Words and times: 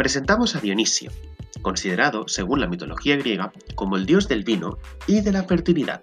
presentamos 0.00 0.56
a 0.56 0.60
Dionisio, 0.60 1.12
considerado, 1.60 2.26
según 2.26 2.62
la 2.62 2.66
mitología 2.66 3.18
griega, 3.18 3.52
como 3.74 3.98
el 3.98 4.06
dios 4.06 4.28
del 4.28 4.44
vino 4.44 4.78
y 5.06 5.20
de 5.20 5.30
la 5.30 5.44
fertilidad, 5.44 6.00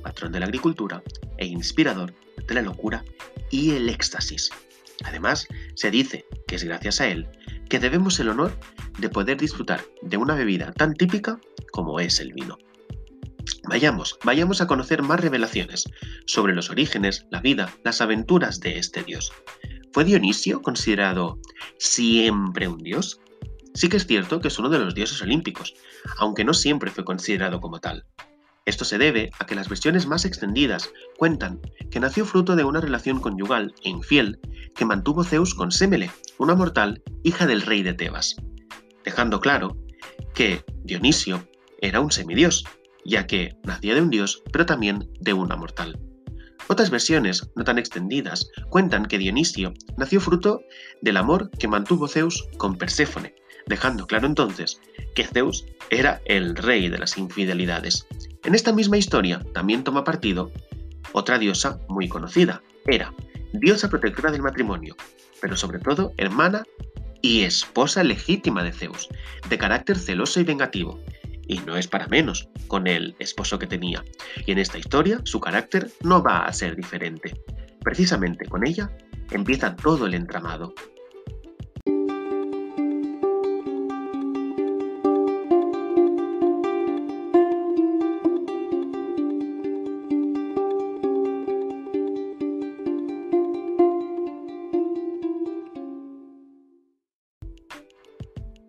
patrón 0.00 0.30
de 0.30 0.38
la 0.38 0.46
agricultura 0.46 1.02
e 1.38 1.46
inspirador 1.46 2.14
de 2.46 2.54
la 2.54 2.62
locura 2.62 3.02
y 3.50 3.72
el 3.72 3.88
éxtasis. 3.88 4.50
Además, 5.02 5.48
se 5.74 5.90
dice 5.90 6.24
que 6.46 6.54
es 6.54 6.62
gracias 6.62 7.00
a 7.00 7.08
él 7.08 7.26
que 7.68 7.80
debemos 7.80 8.20
el 8.20 8.28
honor 8.28 8.56
de 9.00 9.08
poder 9.08 9.38
disfrutar 9.38 9.80
de 10.02 10.18
una 10.18 10.36
bebida 10.36 10.70
tan 10.70 10.94
típica 10.94 11.40
como 11.72 11.98
es 11.98 12.20
el 12.20 12.32
vino. 12.34 12.58
Vayamos, 13.68 14.20
vayamos 14.22 14.60
a 14.60 14.68
conocer 14.68 15.02
más 15.02 15.18
revelaciones 15.18 15.82
sobre 16.26 16.54
los 16.54 16.70
orígenes, 16.70 17.26
la 17.32 17.40
vida, 17.40 17.74
las 17.82 18.00
aventuras 18.00 18.60
de 18.60 18.78
este 18.78 19.02
dios. 19.02 19.32
¿Fue 19.92 20.04
Dionisio 20.04 20.62
considerado 20.62 21.40
siempre 21.76 22.68
un 22.68 22.78
dios? 22.78 23.18
Sí 23.74 23.88
que 23.88 23.96
es 23.96 24.06
cierto 24.06 24.40
que 24.40 24.48
es 24.48 24.58
uno 24.58 24.68
de 24.68 24.78
los 24.78 24.94
dioses 24.94 25.20
olímpicos, 25.22 25.74
aunque 26.18 26.44
no 26.44 26.54
siempre 26.54 26.90
fue 26.90 27.04
considerado 27.04 27.60
como 27.60 27.80
tal. 27.80 28.04
Esto 28.64 28.84
se 28.84 28.98
debe 28.98 29.30
a 29.40 29.46
que 29.46 29.56
las 29.56 29.68
versiones 29.68 30.06
más 30.06 30.24
extendidas 30.24 30.92
cuentan 31.16 31.60
que 31.90 31.98
nació 31.98 32.24
fruto 32.24 32.54
de 32.54 32.64
una 32.64 32.80
relación 32.80 33.20
conyugal 33.20 33.74
e 33.82 33.88
infiel 33.88 34.38
que 34.76 34.84
mantuvo 34.84 35.24
Zeus 35.24 35.54
con 35.54 35.72
Semele, 35.72 36.10
una 36.38 36.54
mortal 36.54 37.02
hija 37.24 37.46
del 37.46 37.62
rey 37.62 37.82
de 37.82 37.94
Tebas, 37.94 38.36
dejando 39.04 39.40
claro 39.40 39.76
que 40.34 40.64
Dionisio 40.84 41.48
era 41.80 42.00
un 42.00 42.12
semidios, 42.12 42.64
ya 43.04 43.26
que 43.26 43.56
nacía 43.64 43.94
de 43.94 44.02
un 44.02 44.10
dios, 44.10 44.42
pero 44.52 44.64
también 44.64 45.10
de 45.20 45.32
una 45.32 45.56
mortal. 45.56 45.98
Otras 46.68 46.90
versiones, 46.90 47.50
no 47.56 47.64
tan 47.64 47.78
extendidas, 47.78 48.48
cuentan 48.70 49.06
que 49.06 49.18
Dionisio 49.18 49.74
nació 49.96 50.20
fruto 50.20 50.60
del 51.00 51.16
amor 51.16 51.50
que 51.58 51.66
mantuvo 51.66 52.06
Zeus 52.06 52.48
con 52.56 52.78
Perséfone, 52.78 53.34
dejando 53.66 54.06
claro 54.06 54.26
entonces 54.26 54.80
que 55.14 55.26
Zeus 55.26 55.64
era 55.90 56.20
el 56.24 56.56
rey 56.56 56.88
de 56.88 56.98
las 56.98 57.18
infidelidades. 57.18 58.06
En 58.44 58.54
esta 58.54 58.72
misma 58.72 58.98
historia 58.98 59.40
también 59.52 59.84
toma 59.84 60.04
partido 60.04 60.50
otra 61.12 61.38
diosa 61.38 61.78
muy 61.88 62.08
conocida, 62.08 62.62
Hera, 62.86 63.12
diosa 63.52 63.88
protectora 63.88 64.30
del 64.30 64.42
matrimonio, 64.42 64.96
pero 65.40 65.56
sobre 65.56 65.78
todo 65.78 66.12
hermana 66.16 66.64
y 67.20 67.42
esposa 67.42 68.02
legítima 68.02 68.62
de 68.62 68.72
Zeus, 68.72 69.08
de 69.48 69.58
carácter 69.58 69.98
celoso 69.98 70.40
y 70.40 70.44
vengativo, 70.44 71.00
y 71.46 71.58
no 71.60 71.76
es 71.76 71.86
para 71.86 72.08
menos 72.08 72.48
con 72.66 72.86
el 72.86 73.14
esposo 73.18 73.58
que 73.58 73.66
tenía. 73.66 74.02
Y 74.46 74.52
en 74.52 74.58
esta 74.58 74.78
historia 74.78 75.20
su 75.24 75.40
carácter 75.40 75.90
no 76.02 76.22
va 76.22 76.46
a 76.46 76.52
ser 76.52 76.76
diferente. 76.76 77.40
Precisamente 77.82 78.46
con 78.46 78.66
ella 78.66 78.90
empieza 79.30 79.76
todo 79.76 80.06
el 80.06 80.14
entramado. 80.14 80.74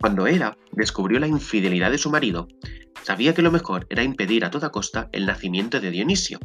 Cuando 0.03 0.27
Hera 0.27 0.57
descubrió 0.73 1.17
la 1.17 1.27
infidelidad 1.27 1.89
de 1.89 1.97
su 1.97 2.09
marido, 2.09 2.49
sabía 3.03 3.33
que 3.33 3.41
lo 3.41 3.53
mejor 3.53 3.87
era 3.89 4.03
impedir 4.03 4.43
a 4.43 4.51
toda 4.51 4.69
costa 4.69 5.07
el 5.13 5.25
nacimiento 5.25 5.79
de 5.79 5.91
Dionisio. 5.91 6.39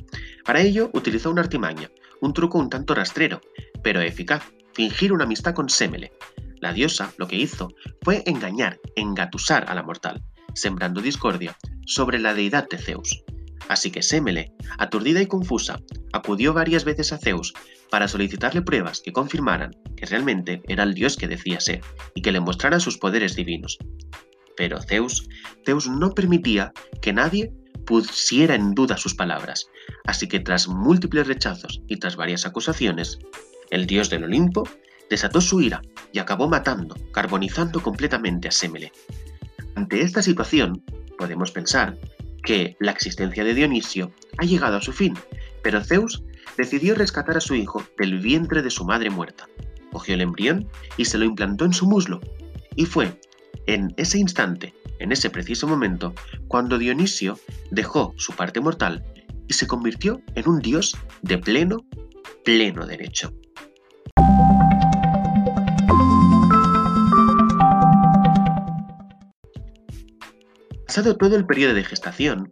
Para 0.44 0.60
ello 0.60 0.90
utilizó 0.92 1.28
una 1.28 1.40
artimaña, 1.40 1.90
un 2.20 2.32
truco 2.32 2.60
un 2.60 2.70
tanto 2.70 2.94
rastrero, 2.94 3.40
pero 3.82 4.00
eficaz, 4.00 4.44
fingir 4.74 5.12
una 5.12 5.24
amistad 5.24 5.54
con 5.54 5.68
Semele. 5.68 6.12
La 6.60 6.72
diosa 6.72 7.12
lo 7.16 7.26
que 7.26 7.34
hizo 7.34 7.74
fue 8.02 8.22
engañar, 8.26 8.78
engatusar 8.94 9.68
a 9.68 9.74
la 9.74 9.82
mortal, 9.82 10.22
sembrando 10.54 11.00
discordia 11.00 11.56
sobre 11.84 12.20
la 12.20 12.34
deidad 12.34 12.68
de 12.68 12.78
Zeus. 12.78 13.24
Así 13.68 13.90
que 13.90 14.02
Semele, 14.02 14.52
aturdida 14.78 15.20
y 15.20 15.26
confusa, 15.26 15.80
acudió 16.12 16.54
varias 16.54 16.84
veces 16.84 17.12
a 17.12 17.18
Zeus 17.18 17.52
para 17.90 18.08
solicitarle 18.08 18.62
pruebas 18.62 19.00
que 19.00 19.12
confirmaran 19.12 19.76
que 19.96 20.06
realmente 20.06 20.62
era 20.66 20.82
el 20.84 20.94
dios 20.94 21.16
que 21.16 21.28
decía 21.28 21.60
ser 21.60 21.82
y 22.14 22.22
que 22.22 22.32
le 22.32 22.40
mostrara 22.40 22.80
sus 22.80 22.96
poderes 22.98 23.36
divinos. 23.36 23.78
Pero 24.56 24.80
Zeus, 24.80 25.28
Zeus 25.64 25.88
no 25.88 26.14
permitía 26.14 26.72
que 27.02 27.12
nadie 27.12 27.52
pusiera 27.84 28.54
en 28.54 28.74
duda 28.74 28.96
sus 28.96 29.14
palabras, 29.14 29.68
así 30.04 30.28
que 30.28 30.40
tras 30.40 30.68
múltiples 30.68 31.26
rechazos 31.26 31.80
y 31.86 31.96
tras 31.96 32.16
varias 32.16 32.44
acusaciones, 32.44 33.18
el 33.70 33.86
dios 33.86 34.10
del 34.10 34.24
Olimpo 34.24 34.68
desató 35.08 35.40
su 35.40 35.60
ira 35.60 35.82
y 36.12 36.18
acabó 36.18 36.48
matando, 36.48 36.96
carbonizando 37.12 37.82
completamente 37.82 38.48
a 38.48 38.50
Semele. 38.50 38.92
Ante 39.74 40.02
esta 40.02 40.22
situación, 40.22 40.82
podemos 41.16 41.50
pensar 41.50 41.96
que 42.48 42.78
la 42.80 42.92
existencia 42.92 43.44
de 43.44 43.52
Dionisio 43.52 44.10
ha 44.38 44.44
llegado 44.46 44.78
a 44.78 44.80
su 44.80 44.94
fin, 44.94 45.12
pero 45.62 45.84
Zeus 45.84 46.24
decidió 46.56 46.94
rescatar 46.94 47.36
a 47.36 47.42
su 47.42 47.54
hijo 47.54 47.84
del 47.98 48.20
vientre 48.20 48.62
de 48.62 48.70
su 48.70 48.86
madre 48.86 49.10
muerta. 49.10 49.46
Cogió 49.92 50.14
el 50.14 50.22
embrión 50.22 50.66
y 50.96 51.04
se 51.04 51.18
lo 51.18 51.26
implantó 51.26 51.66
en 51.66 51.74
su 51.74 51.86
muslo. 51.86 52.20
Y 52.74 52.86
fue 52.86 53.20
en 53.66 53.92
ese 53.98 54.16
instante, 54.16 54.72
en 54.98 55.12
ese 55.12 55.28
preciso 55.28 55.68
momento, 55.68 56.14
cuando 56.46 56.78
Dionisio 56.78 57.38
dejó 57.70 58.14
su 58.16 58.32
parte 58.32 58.60
mortal 58.60 59.04
y 59.46 59.52
se 59.52 59.66
convirtió 59.66 60.22
en 60.34 60.48
un 60.48 60.60
dios 60.60 60.96
de 61.20 61.36
pleno, 61.36 61.84
pleno 62.46 62.86
derecho. 62.86 63.30
Todo 70.98 71.36
el 71.36 71.46
periodo 71.46 71.74
de 71.74 71.84
gestación, 71.84 72.48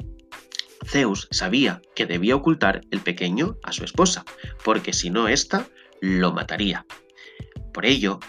Zeus 0.84 1.26
sabía 1.32 1.82
que 1.96 2.06
debía 2.06 2.36
ocultar 2.36 2.80
el 2.92 3.00
pequeño 3.00 3.56
a 3.64 3.72
su 3.72 3.82
esposa, 3.82 4.24
porque 4.64 4.92
si 4.92 5.10
no 5.10 5.26
ésta 5.26 5.66
lo 6.00 6.32
mataría. 6.32 6.86
Por 7.74 7.86
ello, 7.86 8.20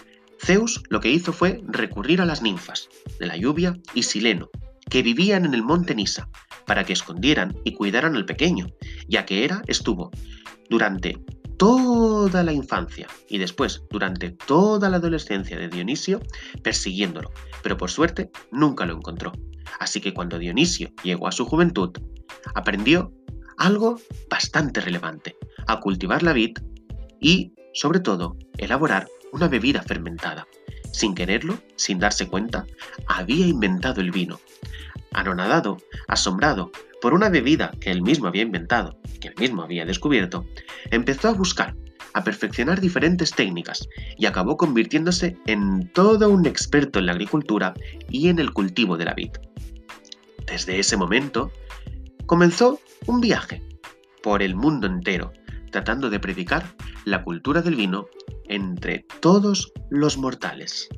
Zeus 0.44 0.82
lo 0.88 0.98
que 0.98 1.12
hizo 1.12 1.32
fue 1.32 1.60
recurrir 1.68 2.20
a 2.20 2.24
las 2.24 2.42
ninfas 2.42 2.88
de 3.20 3.26
la 3.26 3.36
lluvia 3.36 3.78
y 3.94 4.02
Sileno, 4.02 4.50
que 4.90 5.04
vivían 5.04 5.44
en 5.44 5.54
el 5.54 5.62
monte 5.62 5.94
Nisa, 5.94 6.28
para 6.66 6.82
que 6.82 6.94
escondieran 6.94 7.56
y 7.64 7.74
cuidaran 7.74 8.16
al 8.16 8.26
pequeño, 8.26 8.66
ya 9.06 9.24
que 9.24 9.44
Hera 9.44 9.62
estuvo 9.68 10.10
durante 10.68 11.16
toda 11.58 12.42
la 12.42 12.52
infancia 12.52 13.06
y 13.28 13.38
después 13.38 13.84
durante 13.88 14.30
toda 14.30 14.90
la 14.90 14.96
adolescencia 14.96 15.56
de 15.56 15.68
Dionisio 15.68 16.20
persiguiéndolo, 16.64 17.30
pero 17.62 17.76
por 17.76 17.92
suerte 17.92 18.32
nunca 18.50 18.84
lo 18.84 18.96
encontró. 18.96 19.32
Así 19.80 20.00
que 20.00 20.14
cuando 20.14 20.38
Dionisio 20.38 20.90
llegó 21.02 21.28
a 21.28 21.32
su 21.32 21.44
juventud, 21.44 21.90
aprendió 22.54 23.12
algo 23.56 24.00
bastante 24.30 24.80
relevante, 24.80 25.36
a 25.66 25.80
cultivar 25.80 26.22
la 26.22 26.32
vid 26.32 26.58
y, 27.20 27.52
sobre 27.74 28.00
todo, 28.00 28.36
elaborar 28.56 29.08
una 29.32 29.48
bebida 29.48 29.82
fermentada. 29.82 30.46
Sin 30.92 31.14
quererlo, 31.14 31.58
sin 31.76 31.98
darse 31.98 32.26
cuenta, 32.28 32.66
había 33.06 33.46
inventado 33.46 34.00
el 34.00 34.10
vino. 34.10 34.40
Anonadado, 35.12 35.78
asombrado 36.06 36.70
por 37.00 37.14
una 37.14 37.28
bebida 37.28 37.72
que 37.80 37.90
él 37.90 38.02
mismo 38.02 38.26
había 38.26 38.42
inventado, 38.42 38.98
que 39.20 39.28
él 39.28 39.34
mismo 39.38 39.62
había 39.62 39.84
descubierto, 39.84 40.46
empezó 40.90 41.28
a 41.28 41.32
buscar, 41.32 41.74
a 42.14 42.24
perfeccionar 42.24 42.80
diferentes 42.80 43.30
técnicas 43.30 43.88
y 44.16 44.26
acabó 44.26 44.56
convirtiéndose 44.56 45.36
en 45.46 45.90
todo 45.92 46.28
un 46.30 46.46
experto 46.46 46.98
en 46.98 47.06
la 47.06 47.12
agricultura 47.12 47.74
y 48.08 48.28
en 48.28 48.38
el 48.38 48.52
cultivo 48.52 48.96
de 48.96 49.04
la 49.04 49.14
vid. 49.14 49.30
Desde 50.50 50.78
ese 50.78 50.96
momento, 50.96 51.52
comenzó 52.26 52.80
un 53.06 53.20
viaje 53.20 53.62
por 54.22 54.42
el 54.42 54.54
mundo 54.54 54.86
entero, 54.86 55.32
tratando 55.70 56.10
de 56.10 56.20
predicar 56.20 56.74
la 57.04 57.22
cultura 57.22 57.62
del 57.62 57.74
vino 57.76 58.06
entre 58.48 59.04
todos 59.20 59.72
los 59.90 60.16
mortales. 60.16 60.88